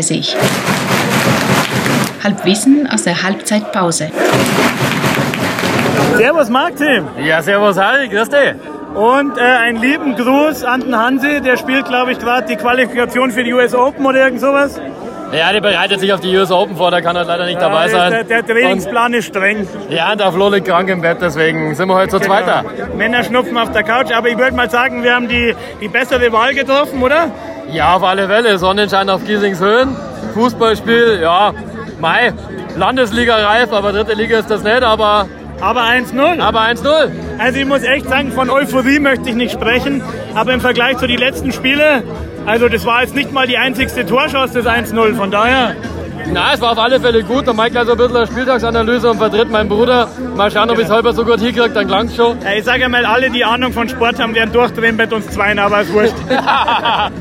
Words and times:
Who's 0.00 0.08
coming? 0.08 0.22
39. 0.30 0.36
Halbwissen 2.24 2.86
aus 2.86 3.02
der 3.02 3.22
Halbzeitpause. 3.22 4.10
Servus 6.16 6.48
Martin. 6.48 7.06
Ja, 7.22 7.42
servus 7.42 7.76
Harry, 7.78 8.08
grüß 8.08 8.28
dich. 8.28 8.54
Und 8.94 9.38
äh, 9.38 9.40
einen 9.40 9.78
lieben 9.78 10.16
Gruß 10.16 10.64
an 10.64 10.80
den 10.80 10.96
Hansi, 10.96 11.40
der 11.40 11.56
spielt, 11.56 11.86
glaube 11.86 12.12
ich, 12.12 12.18
gerade 12.18 12.46
die 12.48 12.56
Qualifikation 12.56 13.30
für 13.30 13.44
die 13.44 13.52
US 13.52 13.74
Open 13.74 14.04
oder 14.04 14.24
irgend 14.24 14.40
sowas. 14.40 14.80
Ja, 15.32 15.52
der 15.52 15.60
bereitet 15.60 16.00
sich 16.00 16.12
auf 16.12 16.20
die 16.20 16.36
US 16.36 16.50
Open 16.50 16.76
vor, 16.76 16.90
der 16.90 17.02
kann 17.02 17.16
halt 17.16 17.28
leider 17.28 17.46
nicht 17.46 17.60
dabei 17.60 17.88
sein. 17.88 18.10
Der, 18.10 18.24
der 18.24 18.44
Trainingsplan 18.46 19.14
ist 19.14 19.26
streng. 19.26 19.66
Ja, 19.88 20.14
der 20.16 20.32
Flo 20.32 20.48
liegt 20.48 20.66
krank 20.66 20.88
im 20.88 21.00
Bett, 21.02 21.18
deswegen 21.20 21.74
sind 21.74 21.88
wir 21.88 21.94
heute 21.94 22.10
zu 22.10 22.18
Genau. 22.18 22.34
zweiter. 22.34 22.64
Männer 22.96 23.22
schnupfen 23.22 23.56
auf 23.56 23.70
der 23.70 23.84
Couch, 23.84 24.10
aber 24.12 24.28
ich 24.28 24.36
würde 24.38 24.56
mal 24.56 24.68
sagen, 24.68 25.02
wir 25.04 25.14
haben 25.14 25.28
die, 25.28 25.54
die 25.80 25.88
bessere 25.88 26.32
Wahl 26.32 26.52
getroffen, 26.54 27.00
oder? 27.02 27.30
Ja, 27.70 27.94
auf 27.94 28.02
alle 28.02 28.26
Fälle. 28.26 28.58
Sonnenschein 28.58 29.08
auf 29.08 29.24
Giesings 29.24 29.60
Höhen. 29.60 29.96
Fußballspiel, 30.34 31.20
ja, 31.22 31.52
Mai. 32.00 32.32
Landesliga 32.76 33.36
reif, 33.36 33.72
aber 33.72 33.92
dritte 33.92 34.14
Liga 34.14 34.38
ist 34.38 34.50
das 34.50 34.62
nicht, 34.62 34.82
aber, 34.82 35.26
Aber 35.60 35.82
1-0. 35.82 36.40
aber 36.40 36.60
1-0. 36.62 37.10
Also 37.38 37.58
ich 37.58 37.66
muss 37.66 37.82
echt 37.82 38.08
sagen, 38.08 38.32
von 38.32 38.48
Euphorie 38.50 38.98
möchte 39.00 39.28
ich 39.28 39.34
nicht 39.34 39.52
sprechen, 39.52 40.02
aber 40.34 40.52
im 40.54 40.60
Vergleich 40.60 40.96
zu 40.98 41.06
den 41.06 41.18
letzten 41.18 41.52
Spiele, 41.52 42.02
also 42.50 42.68
das 42.68 42.84
war 42.84 43.02
jetzt 43.02 43.14
nicht 43.14 43.32
mal 43.32 43.46
die 43.46 43.56
einzigste 43.56 44.04
Torchance, 44.04 44.62
das 44.62 44.66
1-0, 44.66 45.14
von 45.14 45.30
daher... 45.30 45.76
Na, 46.32 46.52
es 46.52 46.60
war 46.60 46.72
auf 46.72 46.78
alle 46.78 47.00
Fälle 47.00 47.24
gut. 47.24 47.46
Der 47.46 47.54
Mike 47.54 47.76
hat 47.76 47.86
so 47.86 47.92
ein 47.92 47.98
bisschen 47.98 48.16
eine 48.16 48.26
Spieltagsanalyse 48.26 49.10
und 49.10 49.18
vertritt 49.18 49.50
meinen 49.50 49.68
Bruder. 49.68 50.06
Mal 50.36 50.50
schauen, 50.50 50.70
ob 50.70 50.78
ich 50.78 50.84
es 50.84 50.90
halber 50.90 51.12
so 51.12 51.24
gut 51.24 51.40
hinkriege, 51.40 51.70
dann 51.70 51.88
klang's 51.88 52.14
schon. 52.14 52.40
Ja, 52.42 52.52
Ich 52.52 52.64
sage 52.64 52.88
mal, 52.88 53.04
alle, 53.04 53.30
die 53.30 53.44
Ahnung 53.44 53.72
von 53.72 53.88
Sport 53.88 54.20
haben, 54.20 54.34
werden 54.34 54.52
durchdrehen 54.52 54.96
mit 54.96 55.12
uns 55.12 55.28
zweien, 55.28 55.58
aber 55.58 55.80
ist 55.80 55.92
wurscht. 55.92 56.14
Na, 56.28 57.12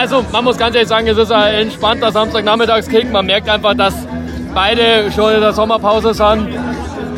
also 0.00 0.24
man 0.30 0.44
muss 0.44 0.58
ganz 0.58 0.74
ehrlich 0.76 0.88
sagen, 0.88 1.08
es 1.08 1.16
ist 1.16 1.32
ein 1.32 1.54
entspannter 1.54 2.12
Samstagnachmittagskick. 2.12 3.10
Man 3.10 3.26
merkt 3.26 3.48
einfach, 3.48 3.74
dass 3.74 3.94
beide 4.54 5.10
schon 5.12 5.34
in 5.34 5.40
der 5.40 5.52
Sommerpause 5.52 6.14
sind. 6.14 6.48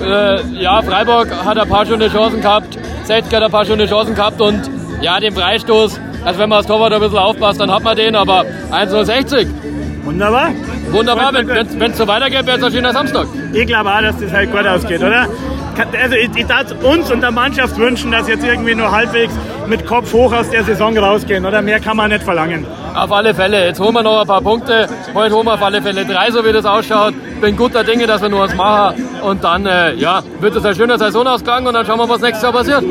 Äh, 0.03 0.43
ja, 0.63 0.83
Freiburg 0.83 1.29
hat 1.45 1.59
ein 1.59 1.69
paar 1.69 1.85
schöne 1.85 2.09
Chancen 2.11 2.41
gehabt, 2.41 2.79
60 3.05 3.35
hat 3.35 3.43
ein 3.43 3.51
paar 3.51 3.65
schöne 3.65 3.87
Chancen 3.87 4.15
gehabt 4.15 4.41
und 4.41 4.71
ja, 5.01 5.19
den 5.21 5.35
Freistoß, 5.35 6.01
also 6.25 6.39
wenn 6.39 6.49
man 6.49 6.59
das 6.59 6.67
Torwart 6.67 6.93
ein 6.93 7.01
bisschen 7.01 7.19
aufpasst, 7.19 7.61
dann 7.61 7.71
hat 7.71 7.83
man 7.83 7.97
den, 7.97 8.15
aber 8.17 8.45
1,60. 8.71 9.47
Wunderbar. 10.05 10.51
Wunderbar, 10.91 11.33
wenn 11.33 11.91
es 11.91 11.99
so 11.99 12.07
weitergeht, 12.07 12.47
wäre 12.47 12.59
es 12.59 12.65
ein 12.65 12.73
schöner 12.73 12.93
Samstag. 12.93 13.27
Ich 13.53 13.67
glaube 13.67 13.91
auch, 13.91 14.01
dass 14.01 14.19
das 14.19 14.33
halt 14.33 14.51
gut 14.51 14.67
ausgeht, 14.67 15.01
oder? 15.01 15.27
Also 15.79 16.17
ich, 16.17 16.31
ich 16.37 16.47
darf 16.47 16.67
uns 16.83 17.11
und 17.11 17.21
der 17.21 17.31
Mannschaft 17.31 17.77
wünschen, 17.77 18.13
dass 18.13 18.29
jetzt 18.29 18.45
irgendwie 18.45 18.75
nur 18.75 18.91
halbwegs 18.91 19.33
mit 19.67 19.87
Kopf 19.87 20.13
hoch 20.13 20.33
aus 20.33 20.51
der 20.51 20.65
Saison 20.65 20.97
rausgehen, 20.97 21.45
oder? 21.45 21.63
Mehr 21.63 21.81
kann 21.81 21.97
man 21.97 22.11
nicht 22.11 22.23
verlangen. 22.23 22.67
Auf 22.95 23.11
alle 23.11 23.35
Fälle. 23.35 23.67
Jetzt 23.67 23.81
holen 23.81 23.95
wir 23.95 24.03
noch 24.03 24.21
ein 24.21 24.27
paar 24.27 24.43
Punkte. 24.43 24.87
Heute 25.15 25.35
holen 25.35 25.47
wir 25.47 25.55
auf 25.55 25.63
alle 25.63 25.81
Fälle 25.81 26.05
drei, 26.05 26.31
so 26.31 26.45
wie 26.45 26.53
das 26.53 26.67
ausschaut. 26.67 27.15
Bin 27.41 27.57
guter 27.57 27.83
Dinge, 27.85 28.07
dass 28.07 28.21
wir 28.21 28.29
nur 28.29 28.41
was 28.41 28.55
machen. 28.55 29.09
Und 29.23 29.43
dann, 29.43 29.65
äh, 29.65 29.95
ja, 29.95 30.23
wird 30.41 30.57
es 30.57 30.65
ein 30.65 30.75
schöner 30.75 30.99
Saisonausklang 30.99 31.65
und 31.67 31.75
dann 31.75 31.87
schauen 31.87 31.99
wir, 31.99 32.09
was 32.09 32.21
nächstes 32.21 32.43
Jahr 32.43 32.53
passiert. 32.53 32.85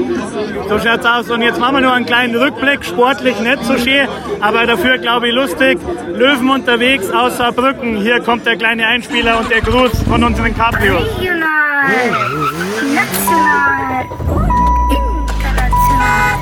So 0.70 0.80
schaut's 0.80 1.06
aus. 1.06 1.30
Und 1.30 1.42
jetzt 1.42 1.60
machen 1.60 1.76
wir 1.76 1.82
nur 1.82 1.94
einen 1.94 2.06
kleinen 2.06 2.36
Rückblick. 2.36 2.84
Sportlich 2.84 3.40
nicht 3.40 3.64
so 3.64 3.78
schön, 3.78 4.08
aber 4.40 4.66
dafür, 4.66 4.98
glaube 4.98 5.28
ich, 5.28 5.36
lustig. 5.36 5.78
Löwen 6.14 6.50
unterwegs 6.50 7.12
aus 7.12 7.38
Saarbrücken. 7.38 7.98
Hier 7.98 8.22
kommt 8.22 8.46
der 8.46 8.56
kleine 8.58 8.88
Einspieler 8.88 9.38
und 9.40 9.52
der 9.52 9.62
Gruß 9.62 9.92
von 10.10 10.24
unseren 10.24 10.56
Cabrios. 10.58 11.06
National, 11.82 12.94
international. 14.94 16.38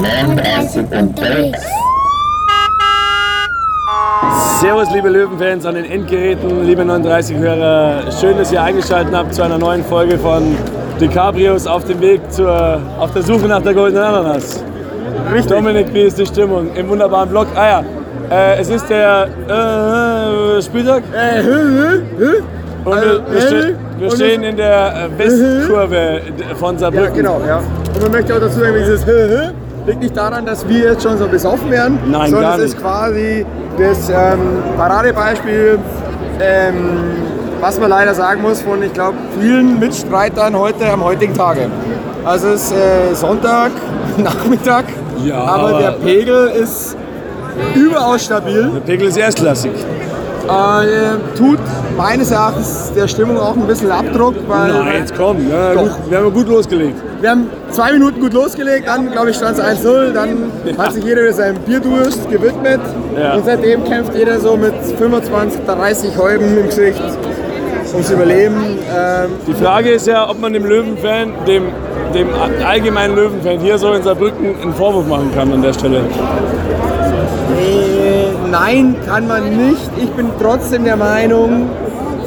39 0.00 0.92
unterwegs. 0.92 1.64
Servus, 4.60 4.90
liebe 4.92 5.08
Löwenfans 5.08 5.66
an 5.66 5.74
den 5.74 5.86
Endgeräten, 5.86 6.64
liebe 6.64 6.82
39-Hörer. 6.82 8.12
Schön, 8.12 8.38
dass 8.38 8.52
ihr 8.52 8.62
eingeschaltet 8.62 9.12
habt 9.12 9.34
zu 9.34 9.42
einer 9.42 9.58
neuen 9.58 9.84
Folge 9.84 10.16
von 10.16 10.56
DiCabrios 11.00 11.66
auf 11.66 11.84
dem 11.84 12.00
Weg 12.00 12.20
zur, 12.30 12.80
auf 13.00 13.12
der 13.12 13.22
Suche 13.24 13.48
nach 13.48 13.62
der 13.62 13.74
goldenen 13.74 14.04
Ananas. 14.04 14.62
Dominik, 15.48 15.92
wie 15.92 16.02
ist 16.02 16.16
die 16.16 16.26
Stimmung 16.26 16.72
im 16.76 16.88
wunderbaren 16.88 17.28
Blog? 17.28 17.48
Ah 17.56 17.66
ja, 17.66 17.84
äh, 18.30 18.60
es 18.60 18.68
ist 18.68 18.88
der 18.88 19.26
äh, 19.48 20.62
Spieltag. 20.62 21.02
Und 22.84 22.94
wir, 23.00 23.22
wir, 23.30 23.40
ste 23.40 23.76
wir 23.98 24.10
stehen 24.10 24.42
in 24.42 24.56
der 24.56 25.08
äh, 25.16 25.18
Westkurve 25.18 26.20
von 26.58 26.74
Ja, 26.74 26.80
Saarbrücken. 26.80 27.14
genau, 27.14 27.40
ja. 27.46 27.58
Und 27.58 28.02
man 28.02 28.10
möchte 28.12 28.34
auch 28.34 28.40
dazu 28.40 28.58
sagen, 28.60 28.74
dieses 28.78 29.06
liegt 29.86 30.00
nicht 30.00 30.16
daran, 30.16 30.44
dass 30.46 30.66
wir 30.68 30.78
jetzt 30.92 31.02
schon 31.02 31.16
so 31.18 31.26
besoffen 31.26 31.70
werden, 31.70 31.98
Nein, 32.10 32.30
sondern 32.30 32.42
gar 32.52 32.58
es 32.58 32.64
ist 32.72 32.80
quasi 32.80 33.44
das 33.78 34.08
ähm, 34.08 34.38
Paradebeispiel, 34.76 35.78
ähm, 36.40 36.74
was 37.60 37.78
man 37.78 37.90
leider 37.90 38.14
sagen 38.14 38.42
muss, 38.42 38.60
von, 38.62 38.82
ich 38.82 38.92
glaube, 38.92 39.16
vielen 39.40 39.78
Mitstreitern 39.78 40.58
heute 40.58 40.86
am 40.90 41.04
heutigen 41.04 41.34
Tage. 41.34 41.66
Also 42.24 42.48
es 42.48 42.70
ist 42.70 42.72
äh, 42.72 43.14
Sonntag, 43.14 43.70
Nachmittag, 44.16 44.84
Ja, 45.24 45.36
aber, 45.38 45.68
aber- 45.68 45.78
der 45.80 45.90
Pegel 45.92 46.48
ist 46.48 46.96
überaus 47.74 48.24
stabil. 48.24 48.70
Der 48.74 48.80
Pegel 48.80 49.08
ist 49.08 49.16
erstklassig. 49.16 49.70
Äh, 50.46 51.36
tut 51.38 51.58
meines 51.96 52.30
Erachtens 52.30 52.92
der 52.94 53.08
Stimmung 53.08 53.38
auch 53.38 53.54
ein 53.56 53.66
bisschen 53.66 53.90
Abdruck, 53.90 54.34
weil 54.46 54.72
Nein, 54.74 54.94
jetzt 55.00 55.16
komm, 55.16 55.38
ja, 55.50 55.72
gut, 55.74 55.90
wir 56.10 56.18
haben 56.18 56.32
gut 56.34 56.48
losgelegt. 56.48 56.96
Wir 57.20 57.30
haben 57.30 57.46
zwei 57.70 57.92
Minuten 57.92 58.20
gut 58.20 58.34
losgelegt, 58.34 58.86
dann 58.86 59.10
glaube 59.10 59.30
ich 59.30 59.36
stand 59.36 59.58
es 59.58 59.64
1-0, 59.64 60.12
dann 60.12 60.52
hat 60.76 60.92
sich 60.92 61.02
jeder 61.04 61.32
seinem 61.32 61.56
Bierdurst 61.60 62.28
gewidmet 62.30 62.80
Ja. 63.18 63.34
und 63.36 63.44
seitdem 63.46 63.84
kämpft 63.84 64.14
jeder 64.14 64.38
so 64.38 64.56
mit 64.56 64.74
25, 64.98 65.60
30 65.66 66.18
Häuben 66.18 66.58
im 66.58 66.66
Gesicht 66.66 67.00
ums 67.92 68.10
Überleben. 68.10 68.56
Ähm, 68.94 69.30
Die 69.46 69.54
Frage 69.54 69.92
ist 69.92 70.06
ja, 70.06 70.28
ob 70.28 70.38
man 70.40 70.52
dem 70.52 70.66
Löwenfan, 70.66 71.32
dem, 71.46 71.64
dem 72.14 72.28
allgemeinen 72.66 73.16
Löwenfan 73.16 73.60
hier 73.60 73.78
so 73.78 73.92
in 73.94 74.02
Saarbrücken 74.02 74.60
einen 74.60 74.74
Vorwurf 74.74 75.06
machen 75.06 75.30
kann 75.34 75.50
an 75.52 75.62
der 75.62 75.72
Stelle. 75.72 76.02
äh, 77.58 78.13
nein, 78.50 78.96
kann 79.06 79.26
man 79.26 79.56
nicht. 79.68 79.90
Ich 79.96 80.10
bin 80.10 80.30
trotzdem 80.40 80.84
der 80.84 80.96
Meinung, 80.96 81.68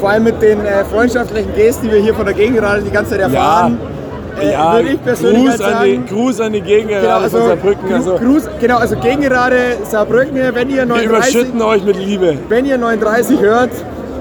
vor 0.00 0.10
allem 0.10 0.24
mit 0.24 0.40
den 0.40 0.64
äh, 0.64 0.84
freundschaftlichen 0.84 1.54
Gesten, 1.54 1.86
die 1.86 1.92
wir 1.92 2.00
hier 2.00 2.14
von 2.14 2.24
der 2.24 2.34
Gegend 2.34 2.58
gerade 2.58 2.82
die 2.82 2.90
ganze 2.90 3.12
Zeit 3.12 3.20
erfahren, 3.20 3.78
äh, 4.40 4.52
Ja, 4.52 4.74
würde 4.74 4.88
ich 4.90 5.02
persönlich 5.02 5.42
Gruß, 5.42 5.50
halt 5.50 5.62
an 5.62 5.72
sagen, 5.72 6.04
die, 6.06 6.14
Gruß 6.14 6.40
an 6.40 6.52
die 6.52 6.60
Gegner 6.60 7.00
Genau, 7.00 7.18
also, 7.18 7.38
von 7.38 7.48
Saarbrücken. 7.48 7.92
Also, 7.92 8.14
Gruß, 8.16 8.42
genau, 8.60 8.78
also 8.78 8.96
Gegengerade 8.96 9.56
Saarbrücken, 9.84 10.36
wenn 10.36 10.70
ihr 10.70 10.76
wir 10.76 10.86
39, 10.86 11.06
überschütten 11.06 11.62
euch 11.62 11.84
mit 11.84 11.96
Liebe. 11.96 12.38
wenn 12.48 12.64
ihr 12.66 12.78
39 12.78 13.40
hört, 13.40 13.70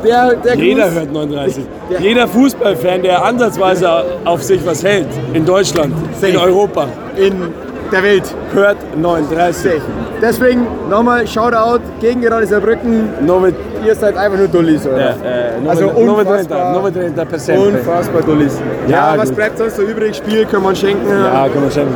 der, 0.04 0.36
der 0.36 0.56
Jeder 0.56 0.86
Gruß, 0.86 0.96
hört 0.96 1.14
39. 1.14 1.64
Ja. 1.90 2.00
Jeder 2.00 2.28
Fußballfan, 2.28 3.04
der 3.04 3.24
ansatzweise 3.24 3.90
auf 4.26 4.44
sich 4.44 4.66
was 4.66 4.84
hält, 4.84 5.08
in 5.34 5.46
Deutschland, 5.46 5.94
in. 6.22 6.38
Europa, 6.38 6.88
in 7.16 7.54
der 7.92 8.04
Welt. 8.04 8.24
hört 8.54 8.78
39. 8.98 9.82
Deswegen 10.22 10.66
nochmal 10.90 11.28
Shoutout 11.28 11.82
gegen 12.00 12.22
gerade 12.22 12.46
Saarbrücken. 12.48 13.10
Nur 13.26 13.40
mit, 13.42 13.56
Ihr 13.86 13.94
seid 13.96 14.18
einfach 14.18 14.38
nur 14.38 14.48
Dullis, 14.48 14.86
oder? 14.88 14.98
ja, 15.00 15.10
äh, 15.24 15.60
nur 15.62 15.70
Also 15.70 15.86
mit, 15.86 15.98
nur 16.06 16.18
mit 16.18 16.28
30, 16.28 16.46
unfassbar. 16.50 16.74
nur 16.74 16.82
mit 16.84 16.96
30 16.96 17.30
Prozent. 17.30 17.60
Unfassbar 17.68 18.22
Dullis. 18.24 18.60
Ja, 18.88 19.14
Ja, 19.14 19.18
was 19.18 19.28
gut. 19.30 19.36
bleibt 19.38 19.58
sonst 19.60 19.76
so 19.76 19.82
übrig? 19.84 20.16
Spiel 20.16 20.46
können 20.46 20.64
wir 20.64 20.70
uns 20.70 20.80
schenken. 20.80 21.08
Ja, 21.10 21.48
kann 21.48 21.62
man 21.62 21.72
schenken. 21.72 21.96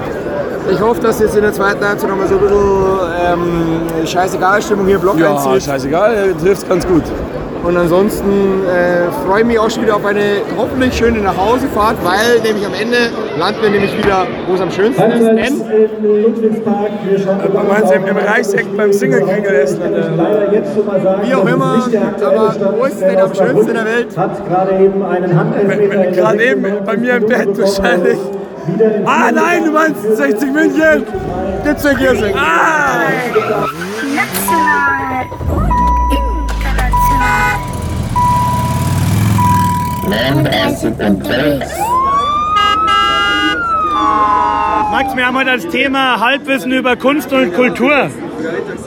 Ich 0.70 0.80
hoffe, 0.80 1.02
dass 1.02 1.20
jetzt 1.20 1.36
in 1.36 1.42
der 1.42 1.52
zweiten 1.54 1.84
Halbzeit 1.84 2.08
nochmal 2.10 2.28
so 2.28 2.36
ein 2.36 2.42
bisschen 2.42 2.60
ähm, 3.34 4.08
scheißegal 4.08 4.62
Stimmung 4.62 4.86
hier 4.86 4.96
im 4.96 5.02
Block 5.02 5.18
Ja, 5.20 5.32
einzieht. 5.36 5.64
scheißegal, 5.64 6.14
er 6.14 6.38
trifft 6.38 6.70
ganz 6.70 6.86
gut. 6.88 7.04
Und 7.64 7.78
ansonsten 7.78 8.64
äh, 8.66 9.12
freue 9.26 9.42
ich 9.42 9.46
mich 9.48 9.60
auch 9.60 9.70
schon 9.70 9.84
wieder 9.84 9.96
auf 9.96 10.06
eine 10.06 10.42
hoffentlich 10.58 10.96
schöne 10.96 11.20
Nachhausefahrt, 11.20 11.98
weil 12.04 12.40
nämlich 12.44 12.66
am 12.66 12.74
Ende 12.74 12.98
landen 13.38 13.62
wir 13.62 13.70
nämlich 13.70 13.96
wieder, 13.98 14.26
wo 14.48 14.56
es 14.56 14.62
am 14.62 14.72
schönsten 14.72 15.12
ist. 15.12 15.24
Denn 15.24 15.60
Man 17.54 17.68
meint 17.68 17.92
im, 17.92 18.06
im 18.08 18.18
Reichseck 18.18 18.66
beim 18.76 18.92
Single-Kringel 18.92 19.54
essen. 19.54 19.80
wie 21.24 21.36
auch 21.36 21.46
immer, 21.46 21.88
aber 22.26 22.56
wo 22.80 22.86
ist 22.86 22.94
es 22.96 23.00
denn 23.00 23.20
am 23.20 23.36
schönsten 23.36 23.68
in 23.70 23.76
der 23.76 23.86
Welt? 23.86 24.18
Hat 24.18 24.48
gerade 24.48 24.84
eben 24.84 25.06
einen 25.06 25.40
Handelfmeter 25.40 26.12
Gerade 26.12 26.44
eben 26.44 26.66
bei 26.84 26.98
mir 26.98 27.16
im 27.16 27.26
Bett 27.28 27.58
wahrscheinlich. 27.60 28.18
Ah 29.06 29.32
nein, 29.32 29.66
du 29.66 29.72
meinst 29.72 30.02
60 30.18 30.52
München! 30.52 31.04
Gibt's 31.64 31.84
ja 31.84 31.94
Giersing. 31.94 32.34
Ah! 32.36 33.02
National, 34.16 35.61
39 40.12 40.90
unterwegs. 41.00 41.72
Max, 44.92 45.16
wir 45.16 45.26
haben 45.26 45.38
heute 45.38 45.52
als 45.52 45.68
Thema 45.70 46.20
Halbwissen 46.20 46.74
über 46.74 46.98
Kunst 46.98 47.32
und 47.32 47.54
Kultur. 47.54 48.10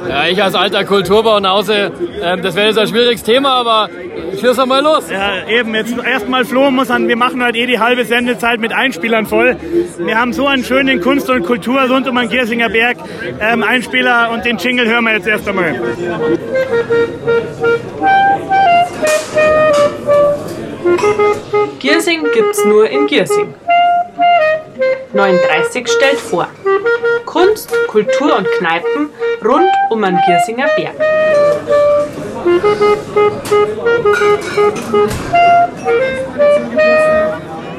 Ja, 0.06 0.26
ich 0.26 0.42
als 0.42 0.54
alter 0.54 0.84
Kulturbaunause, 0.84 1.92
ähm, 2.22 2.42
das 2.42 2.54
wäre 2.54 2.66
jetzt 2.66 2.78
ein 2.78 2.88
schwieriges 2.88 3.22
Thema, 3.22 3.54
aber 3.54 3.88
schieß 4.38 4.66
mal 4.66 4.82
los. 4.82 5.08
Ja, 5.10 5.46
eben, 5.48 5.74
jetzt 5.74 5.96
erstmal 5.96 6.44
Flo 6.44 6.70
muss 6.70 6.90
an, 6.90 7.08
wir 7.08 7.16
machen 7.16 7.42
heute 7.42 7.56
eh 7.56 7.66
die 7.66 7.78
halbe 7.78 8.04
Sendezeit 8.04 8.60
mit 8.60 8.74
Einspielern 8.74 9.24
voll. 9.24 9.56
Wir 9.98 10.20
haben 10.20 10.34
so 10.34 10.46
einen 10.46 10.62
schönen 10.62 11.00
Kunst 11.00 11.30
und 11.30 11.44
Kultur 11.46 11.80
rund 11.88 12.06
um 12.06 12.16
den 12.16 12.28
Giersinger 12.28 12.68
Berg. 12.68 12.98
Ähm, 13.40 13.62
Einspieler 13.62 14.30
und 14.30 14.44
den 14.44 14.58
Jingle 14.58 14.86
hören 14.86 15.04
wir 15.04 15.14
jetzt 15.14 15.26
erst 15.26 15.48
einmal. 15.48 15.80
Giersing 21.78 22.24
gibt's 22.32 22.64
nur 22.64 22.88
in 22.88 23.06
Giersing. 23.06 23.54
39 25.12 25.88
stellt 25.88 26.18
vor. 26.18 26.48
Kunst, 27.24 27.72
Kultur 27.88 28.36
und 28.36 28.46
Kneipen 28.58 29.10
rund 29.44 29.68
um 29.90 30.02
den 30.02 30.18
Giersinger 30.26 30.68
Berg. 30.76 30.94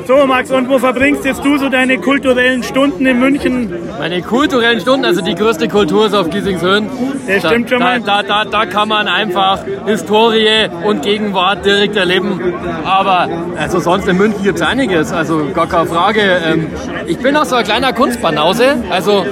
So, 0.07 0.27
Max, 0.27 0.51
und 0.51 0.69
wo 0.69 0.77
verbringst 0.77 1.25
jetzt 1.25 1.43
du 1.43 1.57
so 1.57 1.67
deine 1.69 1.97
kulturellen 1.97 2.61
Stunden 2.61 3.07
in 3.07 3.19
München? 3.19 3.73
Meine 3.97 4.21
kulturellen 4.21 4.79
Stunden, 4.79 5.03
also 5.03 5.21
die 5.21 5.33
größte 5.33 5.67
Kultur 5.67 6.05
ist 6.05 6.13
auf 6.13 6.29
Giesingshöhen. 6.29 6.87
Das 7.27 7.39
stimmt 7.39 7.71
schon 7.71 7.79
da, 7.79 7.85
mal. 7.85 8.01
Da, 8.01 8.21
da, 8.21 8.45
da 8.45 8.67
kann 8.67 8.87
man 8.87 9.07
einfach 9.07 9.61
Historie 9.87 10.69
und 10.83 11.01
Gegenwart 11.01 11.65
direkt 11.65 11.95
erleben. 11.95 12.39
Aber 12.85 13.27
also 13.57 13.79
sonst 13.79 14.07
in 14.07 14.17
München 14.17 14.43
gibt 14.43 14.59
es 14.59 14.65
einiges, 14.65 15.11
also 15.11 15.47
gar 15.55 15.67
keine 15.67 15.87
Frage. 15.87 16.21
Ähm, 16.21 16.67
ich 17.07 17.17
bin 17.17 17.35
auch 17.35 17.45
so 17.45 17.55
ein 17.55 17.63
kleiner 17.63 17.91
Kunstbanause, 17.91 18.83
also 18.91 19.25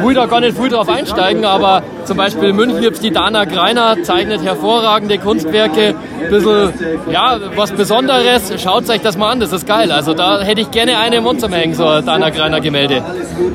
will 0.00 0.14
da 0.14 0.26
gar 0.26 0.40
nicht 0.40 0.56
viel 0.56 0.68
drauf 0.68 0.88
einsteigen, 0.88 1.44
aber 1.44 1.82
zum 2.04 2.16
Beispiel 2.16 2.50
in 2.50 2.56
München 2.56 2.80
gibt 2.80 2.96
es 2.96 3.00
die 3.00 3.10
Dana 3.10 3.44
Greiner, 3.46 4.02
zeichnet 4.04 4.42
hervorragende 4.44 5.18
Kunstwerke, 5.18 5.94
bisschen, 6.28 6.72
ja, 7.10 7.38
was 7.56 7.72
Besonderes. 7.72 8.52
Schaut 8.62 8.88
euch 8.88 9.00
das 9.00 9.16
mal 9.16 9.30
an, 9.30 9.40
das 9.40 9.52
ist 9.52 9.66
geil. 9.66 9.90
Also 9.90 10.14
da 10.20 10.42
hätte 10.42 10.60
ich 10.60 10.70
gerne 10.70 10.98
eine 10.98 11.16
im 11.16 11.24
Mund 11.24 11.40
zum 11.40 11.52
Hängen, 11.52 11.74
so 11.74 11.86
ein 11.86 12.04
Dana 12.04 12.28
Greiner 12.30 12.60
Gemälde. 12.60 13.02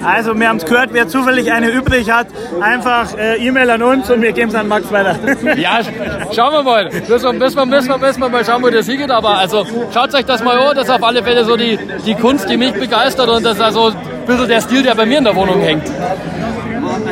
Also, 0.03 0.33
wir 0.39 0.49
haben 0.49 0.57
es 0.57 0.65
gehört, 0.65 0.89
wer 0.93 1.07
zufällig 1.07 1.51
eine 1.51 1.69
übrig 1.69 2.09
hat, 2.11 2.27
einfach 2.59 3.15
äh, 3.17 3.45
E-Mail 3.45 3.69
an 3.69 3.83
uns 3.83 4.09
und 4.09 4.21
wir 4.21 4.31
geben 4.31 4.49
es 4.49 4.55
an 4.55 4.67
Max 4.67 4.91
weiter. 4.91 5.15
Ja, 5.57 5.79
schauen 6.35 6.53
wir 6.53 6.63
mal. 6.63 6.85
Müssen 6.85 7.09
wir, 7.09 7.33
müssen 7.33 7.57
wir, 7.57 7.65
müssen 7.65 7.89
wir, 7.89 7.97
müssen 7.97 8.19
wir 8.19 8.29
mal 8.29 8.43
schauen, 8.43 8.63
wo 8.63 8.69
das 8.69 8.87
hingeht. 8.87 9.11
Aber 9.11 9.37
also 9.37 9.65
schaut 9.93 10.13
euch 10.13 10.25
das 10.25 10.43
mal 10.43 10.57
an. 10.59 10.75
Das 10.75 10.85
ist 10.85 10.93
auf 10.93 11.03
alle 11.03 11.23
Fälle 11.23 11.45
so 11.45 11.55
die, 11.55 11.77
die 12.05 12.15
Kunst, 12.15 12.49
die 12.49 12.57
mich 12.57 12.73
begeistert 12.73 13.29
und 13.29 13.45
das 13.45 13.55
ist 13.55 13.61
also 13.61 13.87
ein 13.87 13.95
bisschen 14.25 14.47
der 14.47 14.61
Stil, 14.61 14.83
der 14.83 14.95
bei 14.95 15.05
mir 15.05 15.19
in 15.19 15.23
der 15.23 15.35
Wohnung 15.35 15.61
hängt. 15.61 15.83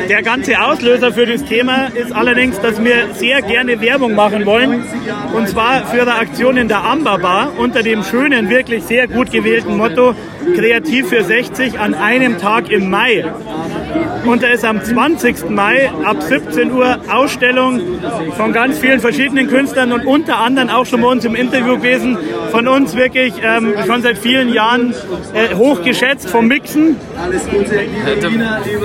Der 0.08 0.22
ganze 0.22 0.60
Auslöser 0.60 1.12
für 1.12 1.24
das 1.24 1.44
Thema 1.44 1.86
ist 1.86 2.12
allerdings, 2.12 2.60
dass 2.60 2.82
wir 2.82 3.14
sehr 3.14 3.40
gerne 3.40 3.80
Werbung 3.80 4.14
machen 4.14 4.44
wollen. 4.44 4.84
Und 5.34 5.48
zwar 5.48 5.86
für 5.86 6.02
eine 6.02 6.16
Aktion 6.16 6.56
in 6.56 6.68
der 6.68 6.84
Amber 6.84 7.18
Bar 7.18 7.52
unter 7.56 7.82
dem 7.82 8.04
schönen, 8.04 8.50
wirklich 8.50 8.84
sehr 8.84 9.08
gut 9.08 9.30
gewählten 9.30 9.76
Motto 9.76 10.14
Kreativ 10.56 11.08
für 11.08 11.24
60 11.24 11.78
an 11.78 11.94
einem 11.94 12.38
Tag 12.38 12.70
im 12.70 12.90
Mai. 12.90 13.24
Und 14.24 14.42
da 14.42 14.46
ist 14.48 14.64
am 14.64 14.82
20. 14.82 15.50
Mai 15.50 15.90
ab 16.04 16.22
17 16.22 16.72
Uhr 16.72 16.96
Ausstellung 17.12 17.80
von 18.36 18.52
ganz 18.52 18.78
vielen 18.78 19.00
verschiedenen 19.00 19.48
Künstlern 19.48 19.92
und 19.92 20.06
unter 20.06 20.38
anderem 20.38 20.70
auch 20.70 20.86
schon 20.86 21.02
bei 21.02 21.08
uns 21.08 21.24
im 21.24 21.34
Interview 21.34 21.76
gewesen, 21.76 22.16
von 22.50 22.66
uns 22.68 22.96
wirklich 22.96 23.34
ähm, 23.42 23.74
schon 23.86 24.02
seit 24.02 24.16
vielen 24.18 24.52
Jahren 24.52 24.94
äh, 25.34 25.54
hochgeschätzt 25.54 26.30
vom 26.30 26.46
Mixen. 26.46 26.96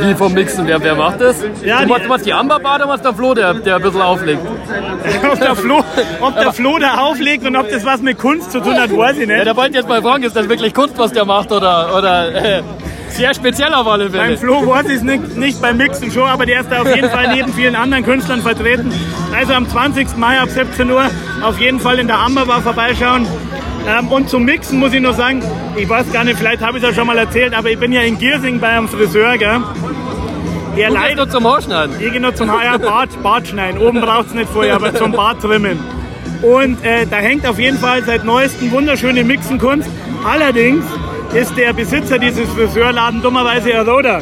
Wie 0.02 0.14
vom 0.16 0.34
Mixen, 0.34 0.68
wer, 0.68 0.82
wer 0.84 0.96
macht 0.96 1.22
das? 1.22 1.38
Ja, 1.64 1.82
du 1.86 1.94
die- 1.96 2.08
machst, 2.08 2.26
die 2.26 2.34
Amberbar 2.34 2.76
oder 2.76 2.88
machst 2.88 3.06
der 3.06 3.14
Flo, 3.14 3.34
der, 3.34 3.54
der 3.54 3.76
ein 3.78 3.82
bisschen 3.82 4.02
auflegt? 4.02 4.42
ob 5.32 5.40
der 5.40 5.56
Flo, 5.56 5.84
ob 6.22 6.36
der 6.40 6.54
Flo 6.54 6.78
da 6.80 6.96
auflegt 7.00 7.46
und 7.46 7.56
ob 7.56 7.70
das 7.70 7.86
was 7.86 8.02
mit 8.02 8.18
Kunst 8.18 8.52
zu 8.52 8.60
tun 8.60 8.76
hat, 8.76 8.96
weiß 8.96 9.18
ich 9.18 9.28
Ja, 9.30 9.36
nicht. 9.36 9.48
da 9.48 9.56
wollte 9.56 9.72
ich 9.72 9.76
jetzt 9.78 9.90
mal 9.90 10.02
fragen, 10.02 10.24
ist 10.24 10.36
das 10.36 10.50
wirklich 10.50 10.74
Kunst, 10.74 10.98
was 10.98 11.12
der 11.14 11.26
macht 11.26 11.52
oder, 11.52 11.96
oder 11.98 12.36
äh, 12.36 12.62
sehr 13.12 13.34
speziell 13.34 13.74
auf 13.74 13.88
alle 13.88 14.10
Beim? 14.10 14.38
Flo 14.38 14.76
ich 14.86 14.92
es 14.92 15.04
nicht, 15.04 15.38
nicht 15.38 15.62
beim 15.62 15.78
Mixen 15.78 16.12
schon, 16.12 16.28
aber 16.28 16.46
der 16.46 16.62
ist 16.62 16.72
da 16.72 16.82
auf 16.82 16.96
jeden 16.96 17.10
Fall 17.10 17.36
neben 17.36 17.54
vielen 17.54 17.76
anderen 17.76 18.04
Künstlern 18.04 18.42
vertreten. 18.42 18.92
Also 19.36 19.54
am 19.54 19.68
20. 19.68 20.18
Mai 20.18 20.40
ab 20.40 20.50
17 20.50 20.90
Uhr 20.90 21.10
auf 21.44 21.60
jeden 21.60 21.80
Fall 21.80 22.00
in 22.00 22.08
der 22.08 22.20
Amber 22.20 22.46
Bar 22.46 22.62
vorbeischauen. 22.62 23.28
Ähm, 23.88 24.08
und 24.10 24.30
zum 24.30 24.46
Mixen 24.46 24.80
muss 24.80 24.94
ich 24.94 25.02
noch 25.02 25.14
sagen, 25.16 25.42
ich 25.76 25.88
weiß 25.88 26.12
gar 26.12 26.24
nicht, 26.24 26.38
vielleicht 26.38 26.62
habe 26.62 26.78
ich 26.78 26.84
es 26.84 26.90
ja 26.90 26.96
schon 26.96 27.08
mal 27.08 27.18
erzählt, 27.18 27.54
aber 27.54 27.70
ich 27.70 27.80
bin 27.80 27.92
ja 27.92 28.02
in 28.02 28.18
Giersing 28.18 28.60
bei 28.60 28.70
einem 28.70 28.88
Friseur, 28.88 29.38
gell? 29.38 29.62
Der 30.78 30.90
leider 30.92 31.26
nur 31.26 31.30
zum 31.30 31.46
Haarschneiden. 31.46 31.96
Ich 32.00 32.12
gehe 32.12 32.22
noch 32.22 32.34
zum 32.36 32.52
Haar, 32.52 32.64
ja, 32.64 32.78
Bart, 32.78 33.22
Bart 33.24 33.48
schneiden. 33.48 33.82
Oben 33.82 34.02
braucht 34.02 34.28
es 34.28 34.34
nicht 34.34 34.50
vorher, 34.50 34.76
aber 34.76 34.94
zum 34.94 35.12
Bart 35.12 35.42
trimmen. 35.42 35.80
Und 36.42 36.84
äh, 36.86 37.06
da 37.06 37.18
hängt 37.18 37.46
auf 37.46 37.60
jeden 37.60 37.78
Fall 37.78 38.04
seit 38.04 38.24
neuestem 38.24 38.72
wunderschöne 38.72 39.24
Mixenkunst. 39.24 39.90
Allerdings 40.24 40.86
ist 41.34 41.56
der 41.58 41.74
Besitzer 41.74 42.18
dieses 42.18 42.50
Friseurladen 42.50 43.22
dummerweise 43.22 43.74
ein 43.74 43.88
Roder. 43.88 44.22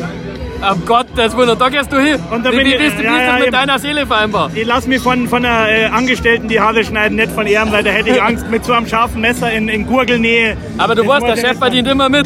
Um 0.71 0.83
Gottes 0.87 1.37
Willen, 1.37 1.57
da 1.57 1.69
gehst 1.69 1.91
du 1.93 1.99
hin. 1.99 2.17
Und 2.31 2.43
da 2.43 2.51
wie 2.51 2.57
bin 2.57 2.65
wie 2.65 2.73
ich- 2.73 2.79
bist 2.79 2.97
du 2.97 3.03
ja, 3.03 3.11
wie 3.13 3.17
ja, 3.19 3.25
das 3.27 3.33
mit 3.35 3.43
eben. 3.43 3.51
deiner 3.51 3.79
Seele 3.79 4.07
vereinbart? 4.07 4.51
Ich 4.55 4.65
lasse 4.65 4.89
mich 4.89 5.01
von, 5.01 5.27
von 5.27 5.45
einer 5.45 5.69
äh, 5.69 5.85
Angestellten 5.85 6.47
die 6.47 6.59
Haare 6.59 6.83
schneiden, 6.83 7.15
nicht 7.15 7.31
von 7.31 7.45
ihrem, 7.45 7.71
weil 7.71 7.83
da 7.83 7.91
hätte 7.91 8.09
ich 8.09 8.21
Angst 8.29 8.49
mit 8.49 8.65
so 8.65 8.73
einem 8.73 8.87
scharfen 8.87 9.21
Messer 9.21 9.51
in, 9.51 9.69
in 9.69 9.85
Gurgelnähe. 9.85 10.57
Aber 10.79 10.95
du 10.95 11.03
Das 11.03 11.21
weißt, 11.21 11.37
der 11.43 11.47
Chef 11.49 11.57
verdient 11.59 11.87
immer 11.87 12.09
mit. 12.09 12.25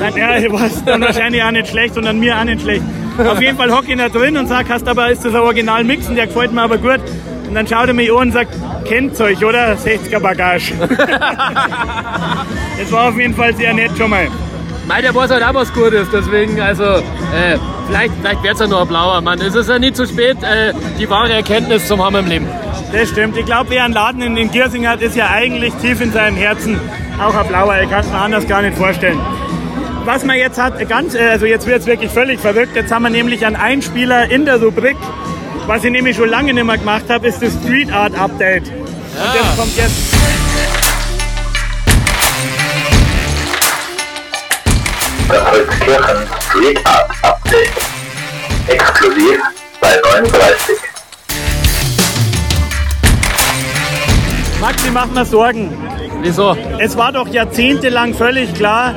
Dann, 0.00 0.16
ja, 0.16 0.36
ich 0.38 0.52
weiß, 0.52 0.84
dann 0.84 1.00
wahrscheinlich 1.02 1.40
auch 1.44 1.52
nicht 1.52 1.68
schlecht 1.68 1.96
und 1.96 2.06
an 2.08 2.18
mir 2.18 2.36
auch 2.36 2.42
nicht 2.44 2.62
schlecht. 2.62 2.82
Auf 3.16 3.40
jeden 3.40 3.56
Fall 3.56 3.70
hocke 3.72 3.92
ich 3.92 3.96
da 3.96 4.08
drin 4.08 4.36
und 4.36 4.48
sag, 4.48 4.68
hast 4.68 4.88
aber 4.88 5.10
ist 5.10 5.24
das 5.24 5.32
Original 5.34 5.84
Mixen, 5.84 6.16
der 6.16 6.26
gefällt 6.26 6.52
mir 6.52 6.62
aber 6.62 6.78
gut. 6.78 7.00
Und 7.48 7.54
dann 7.54 7.66
schaut 7.68 7.86
er 7.86 7.94
mich 7.94 8.10
an 8.10 8.16
und 8.18 8.32
sagt, 8.32 8.52
kennt's 8.88 9.20
euch, 9.20 9.44
oder? 9.44 9.74
60er 9.74 10.20
Bagage. 10.20 10.72
das 12.78 12.90
war 12.90 13.08
auf 13.08 13.18
jeden 13.18 13.34
Fall 13.34 13.54
sehr 13.54 13.74
nett 13.74 13.90
schon 13.96 14.10
mal. 14.10 14.28
Nein, 14.88 15.02
der 15.02 15.14
weiß 15.14 15.30
halt 15.30 15.42
auch 15.42 15.54
was 15.54 15.72
Gutes, 15.72 16.06
deswegen, 16.12 16.60
also, 16.60 16.84
äh, 16.84 17.58
vielleicht, 17.88 18.14
vielleicht 18.20 18.42
wird's 18.44 18.60
ja 18.60 18.68
nur 18.68 18.82
ein 18.82 18.88
blauer 18.88 19.20
Mann. 19.20 19.40
Es 19.40 19.56
ist 19.56 19.68
ja 19.68 19.80
nie 19.80 19.92
zu 19.92 20.06
spät, 20.06 20.36
äh, 20.42 20.72
die 20.98 21.10
wahre 21.10 21.32
Erkenntnis 21.32 21.88
zum 21.88 22.04
haben 22.04 22.14
im 22.14 22.26
Leben. 22.26 22.46
Das 22.92 23.08
stimmt. 23.08 23.36
Ich 23.36 23.44
glaube, 23.46 23.70
wer 23.70 23.84
einen 23.84 23.94
Laden 23.94 24.22
in, 24.22 24.36
in 24.36 24.50
Giersing 24.50 24.86
hat, 24.86 25.02
ist 25.02 25.16
ja 25.16 25.30
eigentlich 25.30 25.74
tief 25.74 26.00
in 26.00 26.12
seinem 26.12 26.36
Herzen 26.36 26.78
auch 27.20 27.34
ein 27.34 27.48
blauer. 27.48 27.80
Ich 27.82 27.90
kann 27.90 28.00
es 28.00 28.10
mir 28.10 28.18
anders 28.18 28.46
gar 28.46 28.62
nicht 28.62 28.76
vorstellen. 28.76 29.18
Was 30.04 30.24
man 30.24 30.36
jetzt 30.36 30.62
hat, 30.62 30.88
ganz, 30.88 31.16
äh, 31.16 31.30
also 31.30 31.46
jetzt 31.46 31.66
wird 31.66 31.80
es 31.80 31.86
wirklich 31.86 32.12
völlig 32.12 32.38
verrückt. 32.38 32.76
Jetzt 32.76 32.92
haben 32.92 33.02
wir 33.02 33.10
nämlich 33.10 33.44
einen 33.44 33.56
Einspieler 33.56 34.30
in 34.30 34.44
der 34.44 34.62
Rubrik. 34.62 34.96
Was 35.66 35.82
ich 35.82 35.90
nämlich 35.90 36.16
schon 36.16 36.28
lange 36.28 36.54
nicht 36.54 36.64
mehr 36.64 36.78
gemacht 36.78 37.06
habe, 37.08 37.26
ist 37.26 37.42
das 37.42 37.54
Street 37.54 37.92
Art 37.92 38.16
Update. 38.16 38.70
Und 39.16 39.34
das 39.34 39.56
kommt 39.56 39.76
jetzt. 39.76 39.94
Holzkirchen 45.28 46.26
Street 46.48 46.80
Art 46.84 47.10
Update. 47.22 47.70
Exklusiv 48.68 49.40
bei 49.80 49.88
39. 50.18 50.76
Maxi, 54.60 54.90
mach 54.92 55.06
mir 55.06 55.24
Sorgen. 55.24 55.72
Wieso? 56.20 56.54
Es 56.78 56.96
war 56.96 57.12
doch 57.12 57.28
jahrzehntelang 57.28 58.12
völlig 58.14 58.52
klar, 58.54 58.94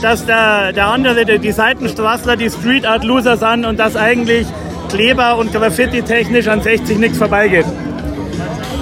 dass 0.00 0.26
der, 0.26 0.72
der 0.72 0.86
andere, 0.86 1.24
der, 1.24 1.38
die 1.38 1.52
Seitenstraßler, 1.52 2.36
die 2.36 2.50
Street 2.50 2.86
Art 2.86 3.02
Loser 3.02 3.36
sind 3.36 3.64
und 3.64 3.78
dass 3.78 3.96
eigentlich 3.96 4.46
Kleber 4.90 5.36
und 5.38 5.52
Graffiti 5.52 6.02
technisch 6.02 6.46
an 6.46 6.62
60 6.62 6.98
nichts 6.98 7.18
vorbeigeht. 7.18 7.66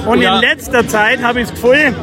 Und 0.07 0.21
Ja. 0.21 0.37
in 0.37 0.41
letzter 0.43 0.87
Zeit 0.87 1.23
habe 1.23 1.41
ich 1.41 1.49
das 1.51 1.61
Gefühl, 1.61 1.95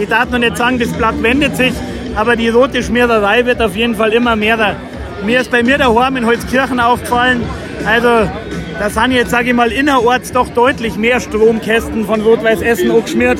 ich 0.00 0.08
darf 0.08 0.30
noch 0.30 0.38
nicht 0.38 0.56
sagen, 0.56 0.78
das 0.78 0.88
Blatt 0.92 1.22
wendet 1.22 1.56
sich, 1.56 1.72
aber 2.16 2.36
die 2.36 2.48
rote 2.48 2.82
Schmiererei 2.82 3.44
wird 3.44 3.60
auf 3.60 3.76
jeden 3.76 3.94
Fall 3.94 4.12
immer 4.12 4.36
mehr. 4.36 4.76
Mir 5.24 5.40
ist 5.40 5.50
bei 5.50 5.62
mir 5.62 5.78
daheim 5.78 6.16
in 6.16 6.26
Holzkirchen 6.26 6.80
aufgefallen, 6.80 7.42
also 7.86 8.28
da 8.78 8.90
sind 8.90 9.12
jetzt, 9.12 9.30
sage 9.30 9.50
ich 9.50 9.54
mal, 9.54 9.70
innerorts 9.70 10.32
doch 10.32 10.48
deutlich 10.48 10.96
mehr 10.96 11.20
Stromkästen 11.20 12.06
von 12.06 12.20
Rot-Weiß 12.22 12.62
Essen 12.62 12.90
angeschmiert 12.90 13.38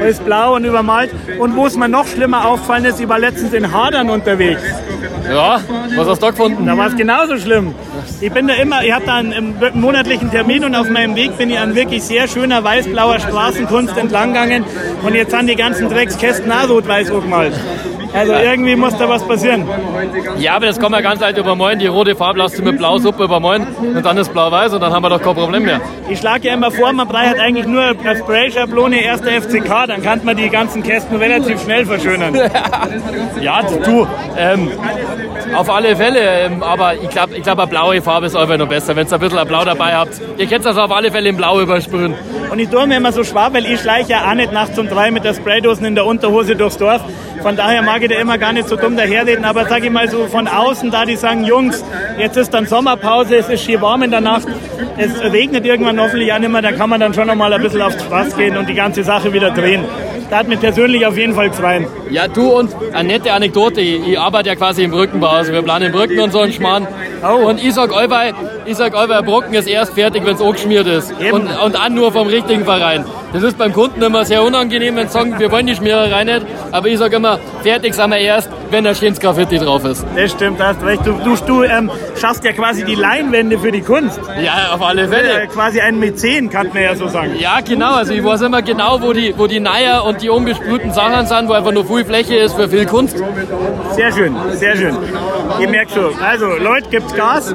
als 0.00 0.20
blau 0.20 0.54
und 0.54 0.64
übermalt. 0.64 1.10
Und 1.38 1.56
wo 1.56 1.66
es 1.66 1.76
mir 1.76 1.88
noch 1.88 2.06
schlimmer 2.06 2.46
auffallen 2.46 2.84
ist, 2.84 3.00
ich 3.00 3.08
war 3.08 3.18
letztens 3.18 3.52
in 3.52 3.72
Hadern 3.72 4.08
unterwegs. 4.08 4.62
Ja, 5.28 5.60
was 5.96 6.06
hast 6.08 6.22
du 6.22 6.26
da 6.26 6.30
gefunden? 6.30 6.64
Da 6.66 6.76
war 6.78 6.86
es 6.86 6.96
genauso 6.96 7.36
schlimm. 7.36 7.74
Ich 8.20 8.32
bin 8.32 8.48
da 8.48 8.54
immer, 8.54 8.84
ich 8.84 8.92
habe 8.92 9.06
da 9.06 9.14
einen, 9.14 9.32
einen 9.32 9.80
monatlichen 9.80 10.30
Termin 10.32 10.64
und 10.64 10.74
auf 10.74 10.90
meinem 10.90 11.14
Weg 11.14 11.38
bin 11.38 11.50
ich 11.50 11.58
an 11.58 11.76
wirklich 11.76 12.02
sehr 12.02 12.26
schöner 12.26 12.64
weiß-blauer 12.64 13.20
Straßenkunst 13.20 13.96
entlang 13.96 14.32
gegangen 14.32 14.64
und 15.04 15.14
jetzt 15.14 15.30
sind 15.30 15.46
die 15.46 15.54
ganzen 15.54 15.88
Dreckskästen 15.88 16.50
auch 16.50 16.68
rot-weiß 16.68 17.12
angemalt. 17.12 17.54
Also 18.14 18.32
irgendwie 18.32 18.76
muss 18.76 18.96
da 18.96 19.08
was 19.08 19.26
passieren. 19.26 19.68
Ja, 20.38 20.54
aber 20.54 20.66
das 20.66 20.78
kann 20.78 20.90
man 20.90 21.02
ganz 21.02 21.20
leicht 21.20 21.38
übermalen. 21.38 21.78
Die 21.78 21.86
rote 21.86 22.14
Farbe 22.16 22.38
lasst 22.38 22.58
du 22.58 22.62
mit 22.62 22.78
Blau-Suppe 22.78 23.24
übermalen 23.24 23.66
und 23.94 24.04
dann 24.04 24.16
ist 24.16 24.32
Blau-Weiß 24.32 24.72
und 24.72 24.80
dann 24.80 24.92
haben 24.92 25.02
wir 25.02 25.10
doch 25.10 25.22
kein 25.22 25.34
Problem 25.34 25.64
mehr. 25.64 25.80
Ich 26.08 26.18
schlage 26.18 26.48
ja 26.48 26.54
immer 26.54 26.70
vor, 26.70 26.92
man 26.92 27.06
braucht 27.06 27.38
eigentlich 27.38 27.66
nur 27.66 27.82
eine 27.82 28.16
Sprayschablone 28.16 29.02
erster 29.02 29.30
FCK, 29.30 29.86
dann 29.86 30.02
kann 30.02 30.24
man 30.24 30.36
die 30.36 30.48
ganzen 30.48 30.82
Kästen 30.82 31.16
relativ 31.16 31.62
schnell 31.62 31.84
verschönern. 31.86 32.38
Ja, 33.40 33.62
du, 33.62 34.06
ähm, 34.36 34.70
auf 35.54 35.70
alle 35.70 35.94
Fälle, 35.96 36.18
ähm, 36.20 36.62
aber 36.62 36.94
ich 36.94 37.08
glaube, 37.08 37.36
ich 37.36 37.42
glaub, 37.42 37.58
eine 37.58 37.68
blaue 37.68 38.02
Farbe 38.02 38.26
ist 38.26 38.36
einfach 38.36 38.56
noch 38.56 38.68
besser, 38.68 38.96
wenn 38.96 39.06
ihr 39.06 39.12
ein 39.12 39.20
bisschen 39.20 39.46
Blau 39.46 39.64
dabei 39.64 39.94
habt. 39.94 40.20
Ihr 40.36 40.46
könnt 40.46 40.64
das 40.64 40.76
auf 40.76 40.90
alle 40.90 41.10
Fälle 41.10 41.28
in 41.28 41.36
Blau 41.36 41.60
übersprühen. 41.60 42.14
Und 42.50 42.58
ich 42.58 42.68
tue 42.68 42.86
mir 42.86 42.96
immer 42.96 43.12
so 43.12 43.24
schwer, 43.24 43.48
weil 43.52 43.66
ich 43.66 43.80
schleiche 43.80 44.10
ja 44.10 44.28
auch 44.28 44.34
nicht 44.34 44.52
nachts 44.52 44.78
um 44.78 44.88
drei 44.88 45.10
mit 45.10 45.24
der 45.24 45.34
Spraydosen 45.34 45.86
in 45.86 45.94
der 45.94 46.06
Unterhose 46.06 46.56
durchs 46.56 46.78
Dorf. 46.78 47.02
Von 47.42 47.56
daher 47.56 47.82
mag 47.82 47.97
ich 48.02 48.10
da 48.10 48.16
immer 48.16 48.38
gar 48.38 48.52
nicht 48.52 48.68
so 48.68 48.76
dumm 48.76 48.96
daherreden, 48.96 49.44
aber 49.44 49.66
sag 49.66 49.84
ich 49.84 49.90
mal 49.90 50.08
so 50.08 50.26
von 50.26 50.48
außen, 50.48 50.90
da 50.90 51.04
die 51.04 51.16
sagen, 51.16 51.44
Jungs, 51.44 51.84
jetzt 52.18 52.36
ist 52.36 52.52
dann 52.52 52.66
Sommerpause, 52.66 53.36
es 53.36 53.48
ist 53.48 53.64
schön 53.64 53.80
warm 53.80 54.02
in 54.02 54.10
der 54.10 54.20
Nacht, 54.20 54.48
es 54.96 55.20
regnet 55.20 55.64
irgendwann 55.64 56.00
hoffentlich 56.00 56.32
auch 56.32 56.38
nicht 56.38 56.50
mehr, 56.50 56.62
dann 56.62 56.76
kann 56.76 56.90
man 56.90 57.00
dann 57.00 57.14
schon 57.14 57.26
noch 57.26 57.34
mal 57.34 57.52
ein 57.52 57.62
bisschen 57.62 57.82
aufs 57.82 58.02
Spaß 58.02 58.36
gehen 58.36 58.56
und 58.56 58.68
die 58.68 58.74
ganze 58.74 59.02
Sache 59.04 59.32
wieder 59.32 59.50
drehen. 59.50 59.84
Da 60.30 60.38
hat 60.38 60.48
mir 60.48 60.58
persönlich 60.58 61.06
auf 61.06 61.16
jeden 61.16 61.34
Fall 61.34 61.48
gefallen. 61.48 61.86
Ja, 62.10 62.28
du 62.28 62.52
und 62.52 62.74
eine 62.92 63.08
nette 63.08 63.32
Anekdote. 63.32 63.80
Ich, 63.80 64.18
arbeite 64.18 64.50
ja 64.50 64.56
quasi 64.56 64.84
im 64.84 64.90
Brückenbau. 64.90 65.28
Also 65.28 65.52
wir 65.52 65.62
planen 65.62 65.90
Brücken 65.90 66.20
und 66.20 66.32
so 66.32 66.40
einen 66.40 66.52
Schmarrn. 66.52 66.86
Und 67.44 67.64
ich 67.64 67.72
sag 67.72 67.94
allweil, 67.94 68.34
ich 68.66 68.76
sag 68.76 68.94
allweil, 68.94 69.22
Brocken 69.22 69.54
ist 69.54 69.66
erst 69.66 69.94
fertig, 69.94 70.26
wenn 70.26 70.34
es 70.34 70.42
angeschmiert 70.42 70.86
ist. 70.86 71.12
Und, 71.32 71.48
und 71.48 71.80
an 71.80 71.94
nur 71.94 72.12
vom 72.12 72.28
richtigen 72.28 72.64
Verein. 72.64 73.06
Das 73.32 73.42
ist 73.42 73.56
beim 73.56 73.72
Kunden 73.72 74.02
immer 74.02 74.24
sehr 74.26 74.42
unangenehm, 74.42 74.96
wenn 74.96 75.06
sie 75.06 75.14
sagen, 75.14 75.38
wir 75.38 75.50
wollen 75.50 75.66
die 75.66 75.74
Schmiererei 75.74 76.24
nicht. 76.24 76.46
Aber 76.72 76.88
ich 76.88 76.98
sag 76.98 77.12
immer, 77.14 77.38
fertig 77.62 77.94
sind 77.94 78.10
wir 78.10 78.18
erst, 78.18 78.50
wenn 78.70 78.86
ein 78.86 78.94
schönes 78.94 79.20
Graffiti 79.20 79.58
drauf 79.58 79.84
ist. 79.84 80.04
Das 80.16 80.32
stimmt, 80.32 80.60
da 80.60 80.68
hast 80.68 80.82
recht. 80.84 81.06
Du, 81.06 81.12
du, 81.24 81.36
du 81.46 81.62
ähm, 81.62 81.90
schaffst 82.20 82.44
ja 82.44 82.52
quasi 82.52 82.84
die 82.84 82.94
Leinwände 82.94 83.58
für 83.58 83.72
die 83.72 83.82
Kunst. 83.82 84.20
Ja, 84.42 84.74
auf 84.74 84.82
alle 84.82 85.08
Fälle. 85.08 85.42
Äh, 85.42 85.46
quasi 85.46 85.80
ein 85.80 85.98
Mäzen, 85.98 86.50
kann 86.50 86.68
man 86.68 86.82
ja 86.82 86.94
so 86.94 87.08
sagen. 87.08 87.32
Ja, 87.38 87.60
genau. 87.60 87.94
Also 87.94 88.12
ich 88.12 88.24
weiß 88.24 88.42
immer 88.42 88.62
genau, 88.62 89.00
wo 89.00 89.12
die, 89.12 89.34
wo 89.36 89.46
die 89.46 89.60
Neier 89.60 90.04
und 90.04 90.22
die 90.22 90.28
unbesprühten 90.28 90.92
Sachen 90.92 91.26
sind, 91.26 91.48
wo 91.48 91.52
einfach 91.52 91.72
nur 91.72 91.86
viel 91.86 92.04
Fläche 92.04 92.36
ist 92.36 92.54
für 92.54 92.68
viel 92.68 92.86
Kunst. 92.86 93.22
Sehr 93.92 94.12
schön, 94.12 94.34
sehr 94.52 94.76
schön. 94.76 94.96
Ihr 95.60 95.68
merkt 95.68 95.92
schon. 95.92 96.14
Also, 96.20 96.46
Leute, 96.46 96.88
gibt's 96.90 97.14
Gas. 97.14 97.54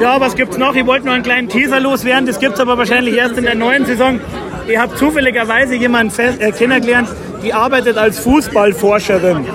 Ja, 0.00 0.20
was 0.20 0.34
gibt's 0.34 0.58
noch? 0.58 0.74
Ich 0.74 0.86
wollte 0.86 1.06
nur 1.06 1.14
einen 1.14 1.22
kleinen 1.22 1.48
Teaser 1.48 1.80
loswerden. 1.80 2.26
Das 2.26 2.38
gibt's 2.38 2.60
aber 2.60 2.78
wahrscheinlich 2.78 3.16
erst 3.16 3.36
in 3.36 3.44
der 3.44 3.54
neuen 3.54 3.86
Saison. 3.86 4.20
Ihr 4.68 4.80
habt 4.80 4.98
zufälligerweise 4.98 5.76
jemanden 5.76 6.12
äh, 6.40 6.50
kennengelernt, 6.50 7.08
die 7.46 7.54
arbeitet 7.54 7.96
als 7.96 8.18
Fußballforscherin. 8.18 9.46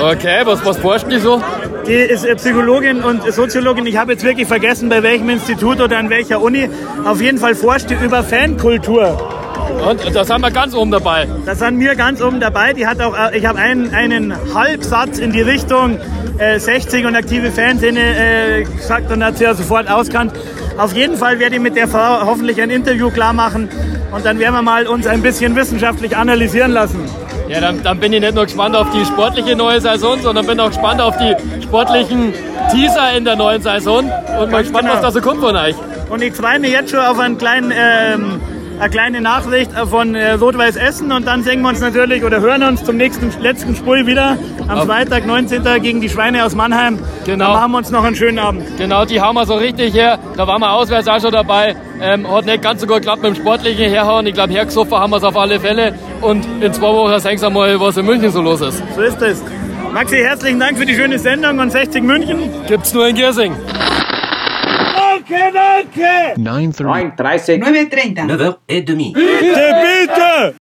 Okay, 0.00 0.42
was, 0.44 0.64
was 0.64 0.78
forscht 0.78 1.10
die 1.10 1.18
so? 1.18 1.42
Die 1.88 1.92
ist 1.92 2.24
äh, 2.24 2.36
Psychologin 2.36 3.02
und 3.02 3.32
Soziologin. 3.32 3.84
Ich 3.86 3.96
habe 3.96 4.12
jetzt 4.12 4.24
wirklich 4.24 4.46
vergessen, 4.46 4.88
bei 4.88 5.02
welchem 5.02 5.28
Institut 5.28 5.80
oder 5.80 5.98
an 5.98 6.08
welcher 6.08 6.40
Uni. 6.40 6.70
Auf 7.04 7.20
jeden 7.20 7.38
Fall 7.38 7.56
forscht 7.56 7.90
die 7.90 7.94
über 7.94 8.22
Fankultur. 8.22 9.18
Und 9.88 10.14
da 10.14 10.24
sind 10.24 10.40
wir 10.40 10.52
ganz 10.52 10.72
oben 10.72 10.92
dabei. 10.92 11.26
Da 11.44 11.56
sind 11.56 11.80
wir 11.80 11.96
ganz 11.96 12.22
oben 12.22 12.38
dabei. 12.38 12.74
Die 12.74 12.86
hat 12.86 13.00
auch, 13.00 13.18
äh, 13.18 13.36
ich 13.36 13.44
habe 13.44 13.58
einen, 13.58 13.92
einen 13.92 14.54
Halbsatz 14.54 15.18
in 15.18 15.32
die 15.32 15.42
Richtung 15.42 15.98
äh, 16.40 16.58
60 16.58 17.06
und 17.06 17.14
aktive 17.14 17.52
Fanszene 17.52 18.00
äh, 18.00 18.64
gesagt 18.64 19.12
und 19.12 19.22
hat 19.22 19.38
sie 19.38 19.44
ja 19.44 19.54
sofort 19.54 19.88
auskannt. 19.90 20.32
Auf 20.78 20.94
jeden 20.94 21.16
Fall 21.16 21.38
werde 21.38 21.56
ich 21.56 21.60
mit 21.60 21.76
der 21.76 21.86
Frau 21.86 22.24
hoffentlich 22.24 22.60
ein 22.62 22.70
Interview 22.70 23.10
klar 23.10 23.32
machen 23.32 23.68
und 24.12 24.24
dann 24.24 24.38
werden 24.38 24.54
wir 24.54 24.62
mal 24.62 24.86
uns 24.86 25.06
ein 25.06 25.22
bisschen 25.22 25.54
wissenschaftlich 25.54 26.16
analysieren 26.16 26.72
lassen. 26.72 27.04
Ja, 27.48 27.60
dann, 27.60 27.82
dann 27.82 27.98
bin 27.98 28.12
ich 28.12 28.20
nicht 28.20 28.34
nur 28.34 28.44
gespannt 28.44 28.76
auf 28.76 28.88
die 28.90 29.04
sportliche 29.04 29.56
neue 29.56 29.80
Saison, 29.80 30.20
sondern 30.22 30.46
bin 30.46 30.60
auch 30.60 30.68
gespannt 30.68 31.00
auf 31.00 31.16
die 31.18 31.34
sportlichen 31.62 32.32
Teaser 32.70 33.12
in 33.16 33.24
der 33.24 33.36
neuen 33.36 33.60
Saison 33.60 34.10
und 34.40 34.50
mal 34.50 34.62
gespannt, 34.62 34.84
genau. 34.84 34.94
was 34.94 35.02
da 35.02 35.10
so 35.10 35.20
kommt 35.20 35.40
von 35.40 35.56
euch. 35.56 35.74
Und 36.08 36.22
ich 36.22 36.32
freue 36.34 36.58
mich 36.60 36.70
jetzt 36.70 36.90
schon 36.90 37.00
auf 37.00 37.18
einen 37.18 37.38
kleinen, 37.38 37.72
ähm, 37.76 38.40
eine 38.80 38.90
kleine 38.90 39.20
Nachricht 39.20 39.72
von 39.72 40.14
äh, 40.14 40.32
Rot-Weiß 40.32 40.76
Essen 40.76 41.12
und 41.12 41.26
dann 41.26 41.42
sehen 41.42 41.60
wir 41.60 41.68
uns 41.68 41.80
natürlich 41.80 42.24
oder 42.24 42.40
hören 42.40 42.62
uns 42.62 42.82
zum 42.82 42.96
nächsten 42.96 43.30
letzten 43.40 43.76
Spiel 43.76 44.06
wieder 44.06 44.38
am 44.68 44.86
Freitag, 44.86 45.26
19. 45.26 45.62
gegen 45.82 46.00
die 46.00 46.08
Schweine 46.08 46.46
aus 46.46 46.54
Mannheim. 46.54 46.98
Genau. 47.26 47.44
Dann 47.44 47.52
machen 47.52 47.72
wir 47.72 47.78
uns 47.78 47.90
noch 47.90 48.04
einen 48.04 48.16
schönen 48.16 48.38
Abend. 48.38 48.62
Genau, 48.78 49.04
die 49.04 49.20
haben 49.20 49.34
wir 49.34 49.44
so 49.44 49.54
richtig 49.56 49.92
her. 49.92 50.18
Da 50.36 50.46
waren 50.46 50.62
wir 50.62 50.72
auswärts 50.72 51.08
auch 51.08 51.20
schon 51.20 51.32
dabei. 51.32 51.76
Ähm, 52.00 52.30
hat 52.30 52.46
nicht 52.46 52.62
ganz 52.62 52.80
so 52.80 52.86
gut 52.86 52.96
geklappt 52.96 53.22
mit 53.22 53.36
dem 53.36 53.40
sportlichen 53.42 53.90
Herhauen. 53.90 54.26
Ich 54.26 54.32
glaube, 54.32 54.52
hergesoffen 54.54 54.96
haben 54.96 55.10
wir 55.10 55.18
es 55.18 55.24
auf 55.24 55.36
alle 55.36 55.60
Fälle. 55.60 55.94
Und 56.22 56.46
in 56.62 56.72
zwei 56.72 56.88
Wochen 56.88 57.20
sehen 57.20 57.36
Sie 57.36 57.50
mal, 57.50 57.78
was 57.78 57.98
in 57.98 58.06
München 58.06 58.30
so 58.30 58.40
los 58.40 58.62
ist. 58.62 58.82
So 58.94 59.02
ist 59.02 59.20
es. 59.20 59.44
Maxi, 59.92 60.16
herzlichen 60.16 60.58
Dank 60.58 60.78
für 60.78 60.86
die 60.86 60.94
schöne 60.94 61.18
Sendung 61.18 61.58
und 61.58 61.70
60 61.70 62.02
München. 62.02 62.38
Gibt's 62.66 62.94
nur 62.94 63.08
in 63.08 63.16
Giersing. 63.16 63.54
9.30. 65.30 66.34
9.30. 66.36 67.60
9h30. 67.60 69.14
9h30. 69.14 70.54